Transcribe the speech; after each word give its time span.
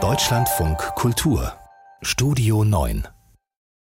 Deutschlandfunk 0.00 0.78
Kultur 0.94 1.54
Studio 2.00 2.62
9 2.62 3.08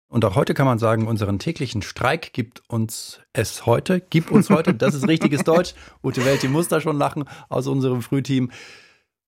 und 0.09 0.25
auch 0.25 0.35
heute 0.35 0.53
kann 0.53 0.65
man 0.65 0.77
sagen, 0.77 1.07
unseren 1.07 1.39
täglichen 1.39 1.81
Streik 1.81 2.33
gibt 2.33 2.61
uns 2.67 3.21
es 3.31 3.65
heute, 3.65 4.01
gibt 4.01 4.29
uns 4.29 4.49
heute, 4.49 4.73
das 4.73 4.93
ist 4.93 5.07
richtiges 5.07 5.45
Deutsch. 5.45 5.73
Ute 6.03 6.25
Welt, 6.25 6.43
die 6.43 6.49
muss 6.49 6.67
da 6.67 6.81
schon 6.81 6.97
lachen 6.97 7.23
aus 7.47 7.67
unserem 7.67 8.01
Frühteam. 8.01 8.51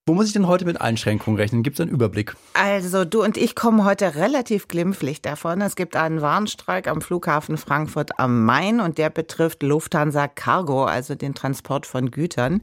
Wo 0.07 0.13
muss 0.13 0.27
ich 0.27 0.33
denn 0.33 0.45
heute 0.45 0.65
mit 0.65 0.79
Einschränkungen 0.81 1.39
rechnen? 1.39 1.63
Gibt 1.63 1.79
es 1.79 1.81
einen 1.81 1.89
Überblick? 1.89 2.35
Also 2.53 3.05
du 3.05 3.23
und 3.23 3.37
ich 3.37 3.55
kommen 3.55 3.85
heute 3.85 4.13
relativ 4.13 4.67
glimpflich 4.67 5.23
davon. 5.23 5.61
Es 5.61 5.75
gibt 5.75 5.95
einen 5.95 6.21
Warnstreik 6.21 6.87
am 6.87 7.01
Flughafen 7.01 7.57
Frankfurt 7.57 8.19
am 8.19 8.45
Main 8.45 8.81
und 8.81 8.99
der 8.99 9.09
betrifft 9.09 9.63
Lufthansa 9.63 10.27
Cargo, 10.27 10.85
also 10.85 11.15
den 11.15 11.33
Transport 11.33 11.87
von 11.87 12.11
Gütern. 12.11 12.61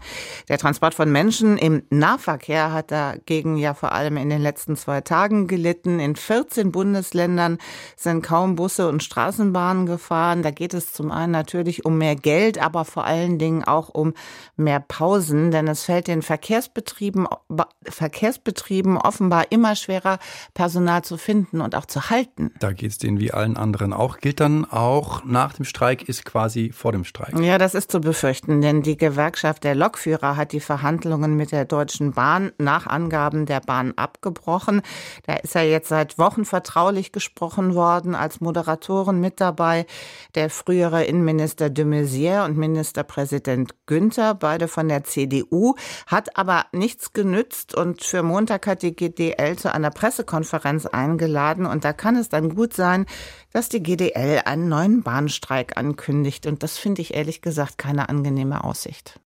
Der 0.48 0.58
Transport 0.58 0.94
von 0.94 1.10
Menschen 1.10 1.58
im 1.58 1.82
Nahverkehr 1.90 2.72
hat 2.72 2.92
dagegen 2.92 3.56
ja 3.56 3.74
vor 3.74 3.90
allem 3.90 4.18
in 4.18 4.30
den 4.30 4.40
letzten 4.40 4.76
zwei 4.76 5.00
Tagen 5.00 5.48
gelitten. 5.48 5.98
In 5.98 6.14
14 6.14 6.70
Bundesländern 6.70 7.58
sind 7.96 8.22
kaum 8.22 8.54
Busse 8.54 8.88
und 8.88 9.02
Straßenbahnen 9.02 9.86
gefahren. 9.86 10.44
Da 10.44 10.52
geht 10.52 10.74
es 10.74 10.92
zum 10.92 11.10
einen 11.10 11.32
natürlich 11.32 11.84
um 11.84 11.98
mehr 11.98 12.14
Geld, 12.14 12.62
aber 12.62 12.84
vor 12.84 13.04
allen 13.04 13.40
Dingen 13.40 13.64
auch 13.64 13.88
um 13.88 14.14
mehr 14.56 14.78
Pausen, 14.78 15.50
denn 15.50 15.66
es 15.66 15.82
fällt 15.82 16.06
den 16.06 16.22
Verkehrsbetrieben 16.22 17.26
Verkehrsbetrieben 17.84 18.96
offenbar 18.96 19.46
immer 19.50 19.76
schwerer, 19.76 20.18
Personal 20.54 21.02
zu 21.02 21.16
finden 21.16 21.60
und 21.60 21.74
auch 21.74 21.86
zu 21.86 22.10
halten. 22.10 22.52
Da 22.60 22.72
geht 22.72 22.90
es 22.90 22.98
denen 22.98 23.20
wie 23.20 23.32
allen 23.32 23.56
anderen 23.56 23.92
auch. 23.92 24.18
Gilt 24.18 24.40
dann 24.40 24.64
auch 24.64 25.24
nach 25.24 25.54
dem 25.54 25.64
Streik 25.64 26.08
ist 26.08 26.24
quasi 26.24 26.72
vor 26.72 26.92
dem 26.92 27.04
Streik. 27.04 27.38
Ja, 27.38 27.58
das 27.58 27.74
ist 27.74 27.90
zu 27.90 28.00
befürchten, 28.00 28.60
denn 28.60 28.82
die 28.82 28.96
Gewerkschaft 28.96 29.64
der 29.64 29.74
Lokführer 29.74 30.36
hat 30.36 30.52
die 30.52 30.60
Verhandlungen 30.60 31.36
mit 31.36 31.52
der 31.52 31.64
Deutschen 31.64 32.12
Bahn 32.12 32.52
nach 32.58 32.86
Angaben 32.86 33.46
der 33.46 33.60
Bahn 33.60 33.92
abgebrochen. 33.96 34.82
Da 35.26 35.34
ist 35.34 35.54
ja 35.54 35.62
jetzt 35.62 35.88
seit 35.88 36.18
Wochen 36.18 36.44
vertraulich 36.44 37.12
gesprochen 37.12 37.74
worden, 37.74 38.14
als 38.14 38.40
Moderatoren 38.40 39.20
mit 39.20 39.40
dabei 39.40 39.86
der 40.34 40.50
frühere 40.50 41.04
Innenminister 41.04 41.70
de 41.70 41.84
Maizière 41.84 42.44
und 42.44 42.56
Ministerpräsident 42.56 43.74
Günther, 43.86 44.34
beide 44.34 44.68
von 44.68 44.88
der 44.88 45.04
CDU, 45.04 45.74
hat 46.06 46.36
aber 46.36 46.66
nichts 46.72 47.12
genützt 47.22 47.72
und 47.72 48.02
für 48.02 48.24
Montag 48.24 48.66
hat 48.66 48.82
die 48.82 48.96
GDL 48.96 49.56
zu 49.56 49.72
einer 49.72 49.90
Pressekonferenz 49.90 50.86
eingeladen. 50.86 51.66
Und 51.66 51.84
da 51.84 51.92
kann 51.92 52.16
es 52.16 52.28
dann 52.28 52.56
gut 52.56 52.74
sein, 52.74 53.06
dass 53.52 53.68
die 53.68 53.80
GDL 53.80 54.42
einen 54.44 54.68
neuen 54.68 55.04
Bahnstreik 55.04 55.76
ankündigt. 55.76 56.46
Und 56.46 56.64
das 56.64 56.78
finde 56.78 57.00
ich 57.00 57.14
ehrlich 57.14 57.40
gesagt 57.40 57.78
keine 57.78 58.08
angenehme 58.08 58.64
Aussicht. 58.64 59.20